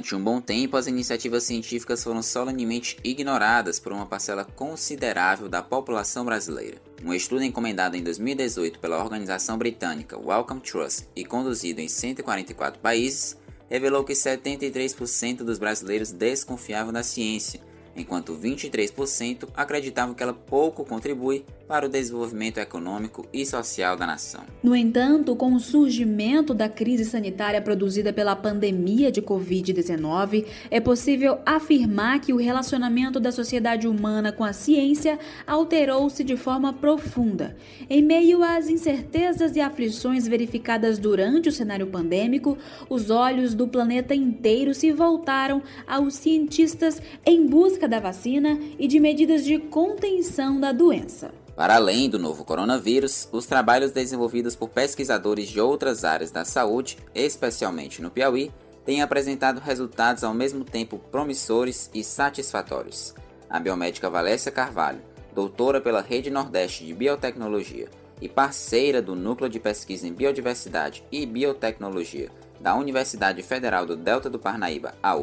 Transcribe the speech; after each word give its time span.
Durante 0.00 0.16
um 0.16 0.24
bom 0.24 0.40
tempo, 0.40 0.78
as 0.78 0.86
iniciativas 0.86 1.42
científicas 1.42 2.02
foram 2.02 2.22
solenemente 2.22 2.96
ignoradas 3.04 3.78
por 3.78 3.92
uma 3.92 4.06
parcela 4.06 4.46
considerável 4.46 5.46
da 5.46 5.62
população 5.62 6.24
brasileira. 6.24 6.78
Um 7.04 7.12
estudo 7.12 7.44
encomendado 7.44 7.98
em 7.98 8.02
2018 8.02 8.78
pela 8.78 8.96
organização 8.96 9.58
britânica 9.58 10.18
Wellcome 10.18 10.62
Trust 10.62 11.06
e 11.14 11.22
conduzido 11.22 11.82
em 11.82 11.88
144 11.88 12.80
países 12.80 13.36
revelou 13.68 14.02
que 14.02 14.14
73% 14.14 15.44
dos 15.44 15.58
brasileiros 15.58 16.12
desconfiavam 16.12 16.94
da 16.94 17.02
ciência, 17.02 17.60
enquanto 17.94 18.34
23% 18.34 19.50
acreditavam 19.54 20.14
que 20.14 20.22
ela 20.22 20.32
pouco 20.32 20.82
contribui 20.82 21.44
para 21.70 21.86
o 21.86 21.88
desenvolvimento 21.88 22.58
econômico 22.58 23.24
e 23.32 23.46
social 23.46 23.96
da 23.96 24.04
nação. 24.04 24.40
No 24.60 24.74
entanto, 24.74 25.36
com 25.36 25.54
o 25.54 25.60
surgimento 25.60 26.52
da 26.52 26.68
crise 26.68 27.04
sanitária 27.04 27.62
produzida 27.62 28.12
pela 28.12 28.34
pandemia 28.34 29.12
de 29.12 29.22
Covid-19, 29.22 30.46
é 30.68 30.80
possível 30.80 31.38
afirmar 31.46 32.18
que 32.18 32.32
o 32.32 32.38
relacionamento 32.38 33.20
da 33.20 33.30
sociedade 33.30 33.86
humana 33.86 34.32
com 34.32 34.42
a 34.42 34.52
ciência 34.52 35.16
alterou-se 35.46 36.24
de 36.24 36.36
forma 36.36 36.72
profunda. 36.72 37.56
Em 37.88 38.02
meio 38.02 38.42
às 38.42 38.68
incertezas 38.68 39.54
e 39.54 39.60
aflições 39.60 40.26
verificadas 40.26 40.98
durante 40.98 41.50
o 41.50 41.52
cenário 41.52 41.86
pandêmico, 41.86 42.58
os 42.88 43.10
olhos 43.10 43.54
do 43.54 43.68
planeta 43.68 44.12
inteiro 44.12 44.74
se 44.74 44.90
voltaram 44.90 45.62
aos 45.86 46.14
cientistas 46.14 47.00
em 47.24 47.46
busca 47.46 47.86
da 47.86 48.00
vacina 48.00 48.58
e 48.76 48.88
de 48.88 48.98
medidas 48.98 49.44
de 49.44 49.56
contenção 49.56 50.58
da 50.58 50.72
doença. 50.72 51.30
Para 51.60 51.74
além 51.74 52.08
do 52.08 52.18
novo 52.18 52.42
coronavírus, 52.42 53.28
os 53.30 53.44
trabalhos 53.44 53.92
desenvolvidos 53.92 54.56
por 54.56 54.70
pesquisadores 54.70 55.46
de 55.46 55.60
outras 55.60 56.06
áreas 56.06 56.30
da 56.30 56.42
saúde, 56.42 56.96
especialmente 57.14 58.00
no 58.00 58.10
Piauí, 58.10 58.50
têm 58.82 59.02
apresentado 59.02 59.60
resultados 59.60 60.24
ao 60.24 60.32
mesmo 60.32 60.64
tempo 60.64 60.98
promissores 61.10 61.90
e 61.92 62.02
satisfatórios. 62.02 63.14
A 63.46 63.60
biomédica 63.60 64.08
Valécia 64.08 64.50
Carvalho, 64.50 65.02
doutora 65.34 65.82
pela 65.82 66.00
Rede 66.00 66.30
Nordeste 66.30 66.86
de 66.86 66.94
Biotecnologia 66.94 67.90
e 68.22 68.26
parceira 68.26 69.02
do 69.02 69.14
Núcleo 69.14 69.50
de 69.50 69.60
Pesquisa 69.60 70.06
em 70.06 70.14
Biodiversidade 70.14 71.04
e 71.12 71.26
Biotecnologia 71.26 72.30
da 72.58 72.74
Universidade 72.74 73.42
Federal 73.42 73.84
do 73.84 73.96
Delta 73.96 74.30
do 74.30 74.38
Parnaíba, 74.38 74.94
a 75.02 75.14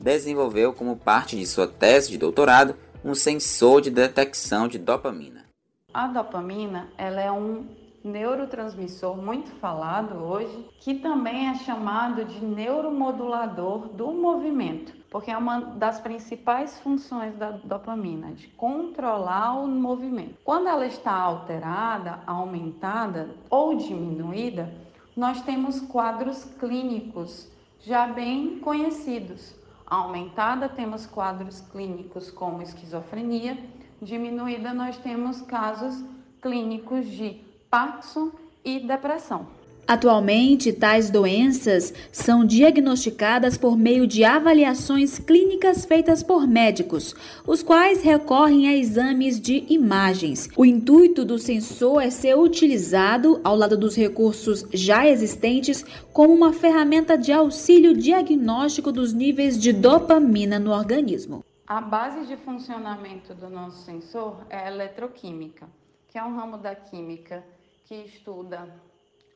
desenvolveu 0.00 0.72
como 0.72 0.96
parte 0.96 1.36
de 1.36 1.46
sua 1.46 1.66
tese 1.66 2.10
de 2.12 2.16
doutorado 2.16 2.74
um 3.04 3.14
sensor 3.14 3.82
de 3.82 3.90
detecção 3.90 4.66
de 4.66 4.78
dopamina. 4.78 5.44
A 5.92 6.06
dopamina 6.06 6.88
ela 6.96 7.20
é 7.20 7.30
um 7.30 7.66
neurotransmissor 8.02 9.16
muito 9.16 9.50
falado 9.56 10.16
hoje, 10.16 10.68
que 10.80 10.94
também 10.94 11.48
é 11.48 11.54
chamado 11.54 12.24
de 12.24 12.42
neuromodulador 12.42 13.88
do 13.88 14.10
movimento, 14.10 14.94
porque 15.10 15.30
é 15.30 15.36
uma 15.36 15.60
das 15.60 16.00
principais 16.00 16.78
funções 16.80 17.36
da 17.36 17.50
dopamina, 17.50 18.32
de 18.32 18.48
controlar 18.48 19.58
o 19.62 19.66
movimento. 19.66 20.38
Quando 20.42 20.68
ela 20.68 20.86
está 20.86 21.12
alterada, 21.12 22.20
aumentada 22.26 23.30
ou 23.50 23.76
diminuída, 23.76 24.72
nós 25.14 25.42
temos 25.42 25.80
quadros 25.80 26.44
clínicos 26.58 27.48
já 27.80 28.06
bem 28.06 28.58
conhecidos, 28.58 29.54
aumentada, 29.94 30.68
temos 30.68 31.06
quadros 31.06 31.60
clínicos 31.60 32.30
como 32.30 32.62
esquizofrenia, 32.62 33.58
diminuída, 34.00 34.72
nós 34.74 34.96
temos 34.98 35.40
casos 35.42 36.04
clínicos 36.40 37.06
de 37.06 37.40
Parkinson 37.70 38.30
e 38.64 38.80
depressão. 38.80 39.46
Atualmente, 39.86 40.72
tais 40.72 41.10
doenças 41.10 41.92
são 42.10 42.42
diagnosticadas 42.42 43.58
por 43.58 43.76
meio 43.76 44.06
de 44.06 44.24
avaliações 44.24 45.18
clínicas 45.18 45.84
feitas 45.84 46.22
por 46.22 46.46
médicos, 46.46 47.14
os 47.46 47.62
quais 47.62 48.02
recorrem 48.02 48.66
a 48.66 48.74
exames 48.74 49.38
de 49.38 49.66
imagens. 49.68 50.48
O 50.56 50.64
intuito 50.64 51.22
do 51.22 51.38
sensor 51.38 52.02
é 52.02 52.08
ser 52.08 52.34
utilizado, 52.34 53.40
ao 53.44 53.54
lado 53.54 53.76
dos 53.76 53.94
recursos 53.94 54.66
já 54.72 55.06
existentes, 55.06 55.84
como 56.14 56.32
uma 56.32 56.52
ferramenta 56.52 57.18
de 57.18 57.30
auxílio 57.30 57.94
diagnóstico 57.94 58.90
dos 58.90 59.12
níveis 59.12 59.60
de 59.60 59.70
dopamina 59.70 60.58
no 60.58 60.70
organismo. 60.70 61.44
A 61.66 61.80
base 61.80 62.26
de 62.26 62.36
funcionamento 62.38 63.34
do 63.34 63.50
nosso 63.50 63.84
sensor 63.84 64.46
é 64.48 64.56
a 64.56 64.68
eletroquímica, 64.68 65.66
que 66.08 66.16
é 66.16 66.24
um 66.24 66.34
ramo 66.36 66.56
da 66.56 66.74
química 66.74 67.44
que 67.84 67.94
estuda 67.94 68.68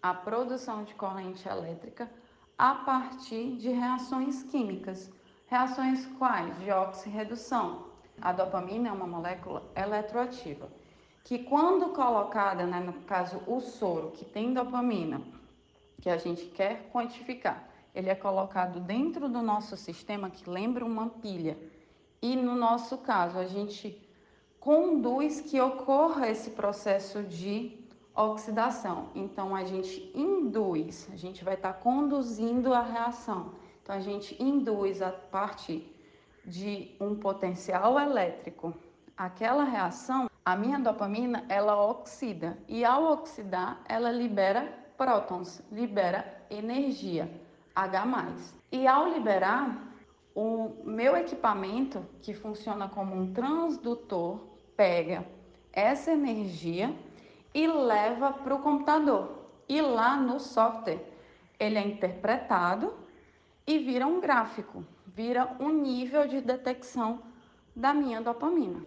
a 0.02 0.14
produção 0.14 0.84
de 0.84 0.94
corrente 0.94 1.48
elétrica 1.48 2.10
a 2.56 2.74
partir 2.74 3.56
de 3.56 3.70
reações 3.70 4.42
químicas. 4.44 5.10
Reações 5.46 6.06
quais? 6.18 6.58
De 6.58 6.70
oxirredução. 6.70 7.86
A 8.20 8.32
dopamina 8.32 8.88
é 8.88 8.92
uma 8.92 9.06
molécula 9.06 9.62
eletroativa, 9.76 10.68
que 11.22 11.38
quando 11.38 11.92
colocada, 11.92 12.66
né, 12.66 12.80
no 12.80 12.92
caso 13.04 13.40
o 13.46 13.60
soro, 13.60 14.10
que 14.10 14.24
tem 14.24 14.52
dopamina, 14.52 15.22
que 16.00 16.10
a 16.10 16.16
gente 16.16 16.46
quer 16.46 16.90
quantificar, 16.92 17.68
ele 17.94 18.08
é 18.08 18.14
colocado 18.14 18.80
dentro 18.80 19.28
do 19.28 19.40
nosso 19.40 19.76
sistema 19.76 20.30
que 20.30 20.48
lembra 20.48 20.84
uma 20.84 21.08
pilha. 21.08 21.56
E 22.20 22.34
no 22.36 22.54
nosso 22.54 22.98
caso, 22.98 23.38
a 23.38 23.46
gente 23.46 24.00
conduz 24.58 25.40
que 25.40 25.60
ocorra 25.60 26.28
esse 26.28 26.50
processo 26.50 27.22
de 27.22 27.87
oxidação. 28.22 29.10
Então, 29.14 29.54
a 29.54 29.64
gente 29.64 30.12
induz, 30.14 31.08
a 31.12 31.16
gente 31.16 31.44
vai 31.44 31.54
estar 31.54 31.72
tá 31.72 31.80
conduzindo 31.80 32.72
a 32.72 32.82
reação. 32.82 33.52
Então, 33.82 33.94
a 33.94 34.00
gente 34.00 34.40
induz 34.42 35.00
a 35.00 35.10
partir 35.10 35.94
de 36.44 36.96
um 37.00 37.14
potencial 37.14 37.98
elétrico 37.98 38.74
aquela 39.18 39.64
reação, 39.64 40.30
a 40.44 40.56
minha 40.56 40.78
dopamina, 40.78 41.44
ela 41.48 41.76
oxida. 41.84 42.56
E 42.68 42.84
ao 42.84 43.12
oxidar, 43.12 43.80
ela 43.86 44.12
libera 44.12 44.72
prótons, 44.96 45.60
libera 45.72 46.40
energia, 46.48 47.28
H+. 47.74 48.06
E 48.70 48.86
ao 48.86 49.08
liberar, 49.08 49.92
o 50.34 50.76
meu 50.84 51.16
equipamento, 51.16 52.06
que 52.22 52.32
funciona 52.32 52.88
como 52.88 53.14
um 53.14 53.32
transdutor, 53.32 54.40
pega 54.76 55.26
essa 55.72 56.12
energia 56.12 56.94
e 57.54 57.66
leva 57.66 58.32
para 58.32 58.54
o 58.54 58.60
computador. 58.60 59.38
E 59.68 59.80
lá 59.80 60.16
no 60.16 60.40
software 60.40 61.00
ele 61.58 61.78
é 61.78 61.86
interpretado 61.86 62.94
e 63.66 63.78
vira 63.78 64.06
um 64.06 64.20
gráfico, 64.20 64.84
vira 65.06 65.56
um 65.60 65.70
nível 65.70 66.26
de 66.26 66.40
detecção 66.40 67.20
da 67.74 67.92
minha 67.92 68.20
dopamina. 68.20 68.80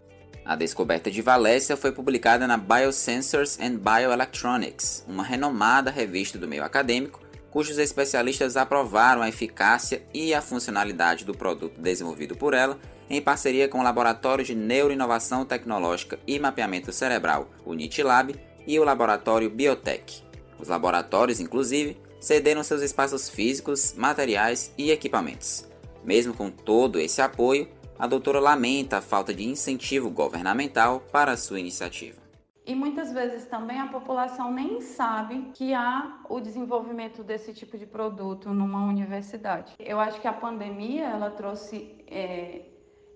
A 0.44 0.56
descoberta 0.56 1.10
de 1.10 1.22
Valécia 1.22 1.76
foi 1.76 1.92
publicada 1.92 2.48
na 2.48 2.56
Biosensors 2.56 3.60
and 3.60 3.76
Bioelectronics, 3.76 5.04
uma 5.06 5.22
renomada 5.22 5.90
revista 5.90 6.36
do 6.36 6.48
meio 6.48 6.64
acadêmico, 6.64 7.20
cujos 7.50 7.78
especialistas 7.78 8.56
aprovaram 8.56 9.22
a 9.22 9.28
eficácia 9.28 10.02
e 10.12 10.34
a 10.34 10.42
funcionalidade 10.42 11.24
do 11.24 11.32
produto 11.32 11.80
desenvolvido 11.80 12.34
por 12.34 12.54
ela 12.54 12.78
em 13.08 13.20
parceria 13.20 13.68
com 13.68 13.78
o 13.78 13.82
Laboratório 13.82 14.44
de 14.44 14.54
Neuroinovação 14.54 15.44
Tecnológica 15.44 16.18
e 16.26 16.38
Mapeamento 16.38 16.92
Cerebral, 16.92 17.50
o 17.64 17.74
NITLab, 17.74 18.34
e 18.66 18.78
o 18.78 18.84
laboratório 18.84 19.50
Biotech. 19.50 20.22
Os 20.58 20.68
laboratórios, 20.68 21.40
inclusive, 21.40 21.96
cederam 22.20 22.62
seus 22.62 22.82
espaços 22.82 23.28
físicos, 23.28 23.94
materiais 23.94 24.72
e 24.78 24.90
equipamentos. 24.90 25.68
Mesmo 26.04 26.34
com 26.34 26.50
todo 26.50 26.98
esse 26.98 27.20
apoio, 27.20 27.68
a 27.98 28.06
doutora 28.06 28.40
lamenta 28.40 28.98
a 28.98 29.02
falta 29.02 29.32
de 29.34 29.44
incentivo 29.44 30.10
governamental 30.10 31.00
para 31.12 31.32
a 31.32 31.36
sua 31.36 31.60
iniciativa. 31.60 32.22
E 32.64 32.74
muitas 32.76 33.12
vezes 33.12 33.46
também 33.46 33.80
a 33.80 33.88
população 33.88 34.52
nem 34.52 34.80
sabe 34.80 35.50
que 35.54 35.74
há 35.74 36.20
o 36.28 36.40
desenvolvimento 36.40 37.24
desse 37.24 37.52
tipo 37.52 37.76
de 37.76 37.86
produto 37.86 38.50
numa 38.50 38.86
universidade. 38.86 39.72
Eu 39.80 39.98
acho 39.98 40.20
que 40.20 40.28
a 40.28 40.32
pandemia 40.32 41.06
ela 41.06 41.30
trouxe 41.30 41.96
é, 42.06 42.62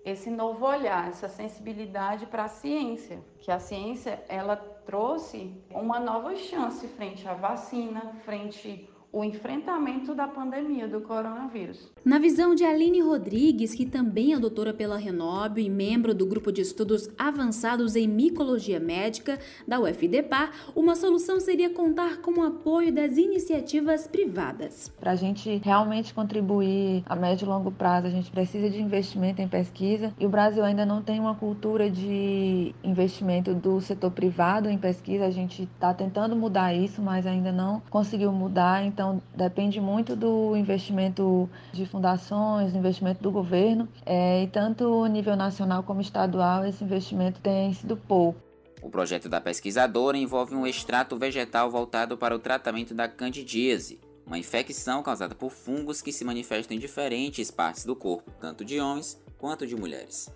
esse 0.09 0.29
novo 0.29 0.65
olhar, 0.65 1.09
essa 1.09 1.27
sensibilidade 1.27 2.25
para 2.27 2.45
a 2.45 2.47
ciência, 2.47 3.19
que 3.39 3.51
a 3.51 3.59
ciência 3.59 4.23
ela 4.29 4.55
trouxe 4.55 5.53
uma 5.69 5.99
nova 5.99 6.33
chance 6.35 6.87
frente 6.87 7.27
à 7.27 7.33
vacina, 7.33 8.13
frente 8.23 8.89
o 9.11 9.23
enfrentamento 9.23 10.13
da 10.13 10.27
pandemia 10.27 10.87
do 10.87 11.01
coronavírus. 11.01 11.91
Na 12.03 12.19
visão 12.19 12.53
de 12.53 12.63
Aline 12.63 13.01
Rodrigues, 13.01 13.73
que 13.73 13.85
também 13.85 14.33
é 14.33 14.39
doutora 14.39 14.73
pela 14.73 14.97
Renob 14.97 15.61
e 15.61 15.69
membro 15.69 16.13
do 16.13 16.25
grupo 16.25 16.51
de 16.51 16.61
estudos 16.61 17.09
avançados 17.17 17.95
em 17.95 18.07
micologia 18.07 18.79
médica 18.79 19.39
da 19.67 19.79
UFDPAR, 19.79 20.51
uma 20.75 20.95
solução 20.95 21.39
seria 21.39 21.69
contar 21.69 22.17
com 22.17 22.39
o 22.39 22.43
apoio 22.43 22.93
das 22.93 23.17
iniciativas 23.17 24.07
privadas. 24.07 24.91
Para 24.99 25.11
a 25.11 25.15
gente 25.15 25.61
realmente 25.63 26.13
contribuir 26.13 27.03
a 27.05 27.15
médio 27.15 27.45
e 27.45 27.49
longo 27.49 27.71
prazo, 27.71 28.07
a 28.07 28.11
gente 28.11 28.31
precisa 28.31 28.69
de 28.69 28.81
investimento 28.81 29.41
em 29.41 29.47
pesquisa 29.47 30.13
e 30.19 30.25
o 30.25 30.29
Brasil 30.29 30.63
ainda 30.63 30.85
não 30.85 31.01
tem 31.01 31.19
uma 31.19 31.35
cultura 31.35 31.89
de 31.89 32.73
investimento 32.83 33.53
do 33.53 33.79
setor 33.81 34.11
privado 34.11 34.69
em 34.69 34.77
pesquisa. 34.77 35.25
A 35.25 35.31
gente 35.31 35.63
está 35.63 35.93
tentando 35.93 36.35
mudar 36.35 36.73
isso, 36.73 37.01
mas 37.01 37.25
ainda 37.25 37.51
não 37.51 37.81
conseguiu 37.89 38.31
mudar. 38.31 38.83
Então 38.97 39.21
depende 39.35 39.79
muito 39.79 40.15
do 40.15 40.55
investimento 40.55 41.47
de 41.71 41.85
fundações, 41.85 42.71
do 42.71 42.79
investimento 42.79 43.21
do 43.21 43.29
governo, 43.29 43.87
é, 44.03 44.41
e 44.41 44.47
tanto 44.47 45.05
nível 45.05 45.35
nacional 45.35 45.83
como 45.83 46.01
estadual 46.01 46.65
esse 46.65 46.83
investimento 46.83 47.39
tem 47.39 47.71
sido 47.75 47.95
pouco. 47.95 48.41
O 48.81 48.89
projeto 48.89 49.29
da 49.29 49.39
pesquisadora 49.39 50.17
envolve 50.17 50.55
um 50.55 50.65
extrato 50.65 51.15
vegetal 51.15 51.69
voltado 51.69 52.17
para 52.17 52.35
o 52.35 52.39
tratamento 52.39 52.95
da 52.95 53.07
candidíase, 53.07 54.01
uma 54.25 54.39
infecção 54.39 55.03
causada 55.03 55.35
por 55.35 55.51
fungos 55.51 56.01
que 56.01 56.11
se 56.11 56.25
manifestam 56.25 56.75
em 56.75 56.79
diferentes 56.79 57.51
partes 57.51 57.85
do 57.85 57.95
corpo, 57.95 58.31
tanto 58.41 58.65
de 58.65 58.79
homens 58.79 59.21
quanto 59.37 59.67
de 59.67 59.75
mulheres. 59.75 60.27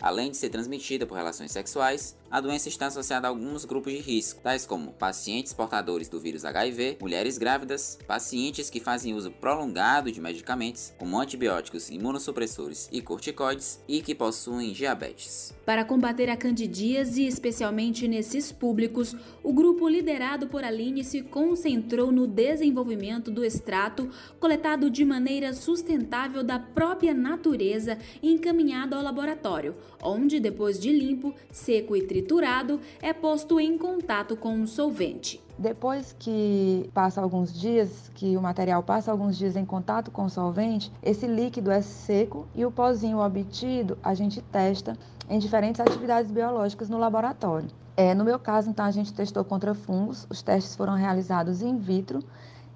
Além 0.00 0.30
de 0.30 0.36
ser 0.36 0.48
transmitida 0.48 1.06
por 1.06 1.16
relações 1.16 1.52
sexuais, 1.52 2.16
a 2.30 2.40
doença 2.40 2.68
está 2.68 2.86
associada 2.86 3.26
a 3.26 3.30
alguns 3.30 3.64
grupos 3.64 3.92
de 3.92 3.98
risco, 3.98 4.40
tais 4.40 4.64
como 4.64 4.92
pacientes 4.92 5.52
portadores 5.52 6.08
do 6.08 6.20
vírus 6.20 6.44
HIV, 6.44 6.96
mulheres 7.00 7.36
grávidas, 7.36 7.98
pacientes 8.06 8.70
que 8.70 8.80
fazem 8.80 9.14
uso 9.14 9.30
prolongado 9.32 10.12
de 10.12 10.20
medicamentos, 10.20 10.92
como 10.96 11.20
antibióticos, 11.20 11.90
imunossupressores 11.90 12.88
e 12.92 13.02
corticoides, 13.02 13.80
e 13.88 14.00
que 14.00 14.14
possuem 14.14 14.72
diabetes. 14.72 15.52
Para 15.66 15.84
combater 15.84 16.30
a 16.30 16.36
candidíase, 16.36 17.26
especialmente 17.26 18.06
nesses 18.06 18.52
públicos, 18.52 19.14
o 19.42 19.52
grupo 19.52 19.88
liderado 19.88 20.46
por 20.46 20.64
Aline 20.64 21.02
se 21.02 21.22
concentrou 21.22 22.12
no 22.12 22.26
desenvolvimento 22.26 23.30
do 23.30 23.44
extrato 23.44 24.08
coletado 24.38 24.88
de 24.88 25.04
maneira 25.04 25.52
sustentável 25.52 26.44
da 26.44 26.58
própria 26.58 27.12
natureza 27.12 27.98
e 28.22 28.32
encaminhado 28.32 28.94
ao 28.94 29.02
laboratório, 29.02 29.74
onde, 30.02 30.40
depois 30.40 30.78
de 30.78 30.90
limpo, 30.90 31.34
seco 31.50 31.96
e 31.96 32.02
triturado, 32.02 32.80
é 33.02 33.12
posto 33.12 33.58
em 33.60 33.76
contato 33.76 34.36
com 34.36 34.54
um 34.54 34.66
solvente. 34.66 35.40
Depois 35.58 36.16
que 36.18 36.88
passa 36.94 37.20
alguns 37.20 37.52
dias, 37.52 38.10
que 38.14 38.36
o 38.36 38.40
material 38.40 38.82
passa 38.82 39.12
alguns 39.12 39.36
dias 39.36 39.56
em 39.56 39.64
contato 39.64 40.10
com 40.10 40.24
o 40.24 40.30
solvente, 40.30 40.90
esse 41.02 41.26
líquido 41.26 41.70
é 41.70 41.82
seco 41.82 42.46
e 42.54 42.64
o 42.64 42.70
pozinho 42.70 43.18
obtido 43.18 43.98
a 44.02 44.14
gente 44.14 44.40
testa 44.40 44.96
em 45.28 45.38
diferentes 45.38 45.80
atividades 45.80 46.30
biológicas 46.30 46.88
no 46.88 46.98
laboratório. 46.98 47.68
É, 47.96 48.14
no 48.14 48.24
meu 48.24 48.38
caso, 48.38 48.70
então, 48.70 48.86
a 48.86 48.90
gente 48.90 49.12
testou 49.12 49.44
contra 49.44 49.74
fungos, 49.74 50.26
os 50.30 50.40
testes 50.40 50.74
foram 50.74 50.94
realizados 50.94 51.60
in 51.60 51.76
vitro 51.76 52.20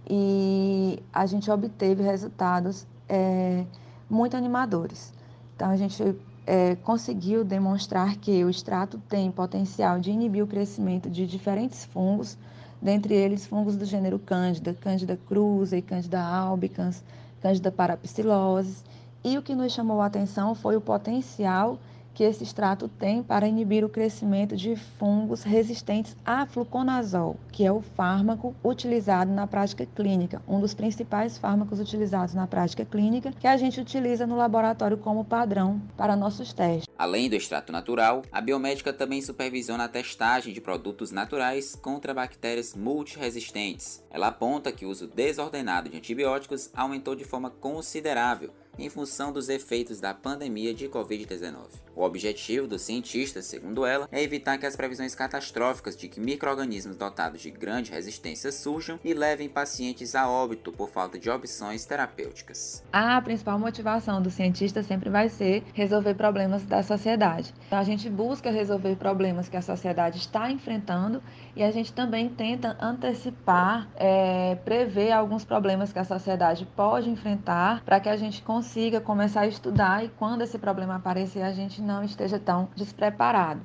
e 0.07 1.03
a 1.11 1.25
gente 1.25 1.51
obteve 1.51 2.03
resultados 2.03 2.87
é, 3.09 3.65
muito 4.11 4.37
animadores. 4.37 5.15
Então, 5.57 5.71
a 5.71 5.77
gente 5.77 6.15
é, 6.47 6.77
conseguiu 6.77 7.45
demonstrar 7.45 8.17
que 8.17 8.45
o 8.45 8.51
extrato 8.51 8.99
tem 9.09 9.31
potencial 9.31 9.99
de 9.99 10.11
inibir 10.11 10.45
o 10.45 10.47
crescimento 10.47 11.09
de 11.09 11.27
diferentes 11.27 11.85
fungos, 11.85 12.37
dentre 12.81 13.15
eles 13.15 13.47
fungos 13.47 13.77
do 13.77 13.85
gênero 13.85 14.19
Cândida, 14.19 14.75
Cândida 14.75 15.19
cruza 15.27 15.81
Cândida 15.83 16.23
albicans, 16.23 17.03
Cândida 17.41 17.73
parapsilose. 17.73 18.83
E 19.23 19.39
o 19.39 19.43
que 19.43 19.55
nos 19.55 19.73
chamou 19.73 20.03
a 20.03 20.07
atenção 20.07 20.55
foi 20.55 20.77
o 20.77 20.81
potencial 20.81 21.79
que 22.15 22.23
esse 22.23 22.45
extrato 22.45 22.89
tem 22.89 23.23
para 23.23 23.49
inibir 23.49 23.85
o 23.85 23.89
crescimento 23.89 24.57
de 24.57 24.77
fungos 24.77 25.43
resistentes 25.43 26.17
a 26.25 26.47
fluconazol, 26.47 27.37
que 27.51 27.65
é 27.65 27.73
o 27.73 27.83
fármaco 27.83 28.55
utilizado 28.65 29.33
na 29.33 29.47
prática 29.47 29.85
clínica, 29.85 30.41
um 30.49 30.61
dos 30.61 30.73
principais 30.73 31.37
fármacos 31.37 31.81
utilizados 31.81 32.35
na 32.35 32.47
prática 32.47 32.85
clínica, 32.85 33.33
que 33.33 33.47
a 33.47 33.57
gente 33.57 33.81
utiliza 33.81 34.27
no 34.27 34.37
laboratório 34.37 34.97
como 34.97 35.25
padrão 35.25 35.83
para 35.97 36.15
nossos 36.15 36.53
testes. 36.53 36.87
Além 36.97 37.29
do 37.29 37.35
extrato 37.35 37.73
natural, 37.73 38.23
a 38.31 38.41
biomédica 38.41 38.93
também 38.93 39.21
supervisiona 39.21 39.85
a 39.85 39.89
testagem 39.89 40.55
de 40.55 40.61
produtos 40.61 41.11
naturais 41.11 41.75
contra 41.75 42.15
bactérias 42.15 42.75
multiresistentes. 42.75 44.03
Ela 44.11 44.29
aponta 44.29 44.71
que 44.71 44.87
o 44.87 44.91
uso 44.91 45.09
desordenado 45.09 45.89
de 45.89 45.97
antibióticos 45.97 46.71
aumentou 46.73 47.17
de 47.17 47.25
forma 47.25 47.51
considerável 47.51 48.53
em 48.79 48.89
função 48.89 49.33
dos 49.33 49.49
efeitos 49.49 50.01
da 50.01 50.15
pandemia 50.15 50.75
de 50.75 50.89
Covid-19. 50.89 51.85
O 51.97 52.03
objetivo 52.03 52.67
dos 52.67 52.83
cientistas, 52.83 53.47
segundo 53.47 53.87
ela, 53.87 54.09
é 54.11 54.23
evitar 54.23 54.59
que 54.59 54.67
as 54.67 54.75
previsões 54.75 55.15
catastróficas 55.15 55.97
de 55.97 56.09
que 56.09 56.21
micro-organismos 56.21 56.97
dotados 56.97 57.41
de 57.41 57.51
grande 57.51 57.93
resistência 57.93 58.51
surjam 58.51 58.99
e 59.05 59.15
levem 59.15 59.49
pacientes 59.49 60.15
a 60.15 60.29
óbito 60.29 60.73
por 60.73 60.91
falta 60.91 61.19
de 61.19 61.31
opções 61.31 61.85
terapêuticas. 61.85 62.83
A 62.93 63.21
principal 63.23 63.59
motivação 63.59 64.21
do 64.21 64.31
cientista 64.31 64.83
sempre 64.83 65.09
vai 65.09 65.29
ser 65.29 65.63
resolver 65.73 66.15
problemas 66.15 66.65
da 66.65 66.83
sociedade. 66.83 67.55
A 67.71 67.85
gente 67.85 68.11
busca 68.11 68.51
resolver 68.51 68.97
problemas 68.97 69.49
que 69.49 69.57
a 69.57 69.63
sociedade 69.63 70.19
está 70.19 70.51
enfrentando 70.51 71.23
e 71.55 71.63
a 71.63 71.71
gente 71.71 71.93
também 71.93 72.29
tenta 72.29 72.77
antecipar, 72.81 73.89
é, 73.97 74.57
prever 74.65 75.13
alguns 75.13 75.45
problemas 75.45 75.93
que 75.93 75.99
a 75.99 76.05
sociedade 76.05 76.67
pode 76.75 77.09
enfrentar 77.09 77.83
para 77.85 78.01
que 78.01 78.09
a 78.09 78.17
gente 78.17 78.43
consiga 78.65 78.99
começar 78.99 79.43
a 79.43 79.47
estudar 79.47 80.03
e 80.03 80.09
quando 80.09 80.41
esse 80.41 80.59
problema 80.59 80.97
aparecer 80.97 81.43
a 81.43 81.53
gente 81.53 81.83
não 81.83 82.03
esteja 82.03 82.39
tão 82.39 82.71
despreparado. 82.75 83.61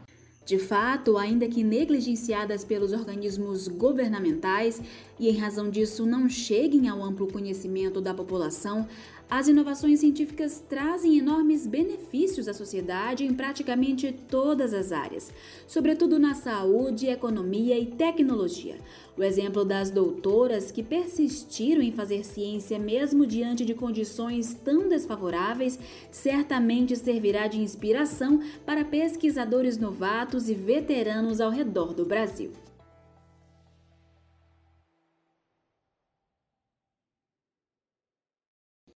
De 0.45 0.59
fato, 0.59 1.17
ainda 1.17 1.47
que 1.47 1.63
negligenciadas 1.63 2.65
pelos 2.65 2.91
organismos 2.91 3.69
governamentais 3.69 4.81
e 5.19 5.29
em 5.29 5.37
razão 5.37 5.69
disso 5.69 6.05
não 6.05 6.29
cheguem 6.29 6.87
ao 6.87 7.03
amplo 7.03 7.27
conhecimento 7.27 7.99
da 7.99 8.13
população, 8.13 8.87
as 9.29 9.47
inovações 9.47 9.99
científicas 9.99 10.63
trazem 10.67 11.19
enormes 11.19 11.67
benefícios 11.67 12.47
à 12.47 12.53
sociedade 12.53 13.23
em 13.23 13.31
praticamente 13.31 14.11
todas 14.27 14.73
as 14.73 14.91
áreas, 14.91 15.31
sobretudo 15.67 16.17
na 16.17 16.33
saúde, 16.33 17.05
economia 17.05 17.77
e 17.77 17.85
tecnologia. 17.85 18.77
O 19.15 19.23
exemplo 19.23 19.63
das 19.63 19.91
doutoras 19.91 20.71
que 20.71 20.81
persistiram 20.81 21.83
em 21.83 21.91
fazer 21.91 22.25
ciência 22.25 22.79
mesmo 22.79 23.27
diante 23.27 23.63
de 23.63 23.75
condições 23.75 24.55
tão 24.55 24.89
desfavoráveis 24.89 25.77
certamente 26.09 26.95
servirá 26.95 27.45
de 27.45 27.61
inspiração 27.61 28.41
para 28.65 28.83
pesquisadores 28.83 29.77
novatos 29.77 30.49
e 30.49 30.55
veteranos 30.55 31.39
ao 31.39 31.51
redor 31.51 31.93
do 31.93 32.03
Brasil. 32.03 32.51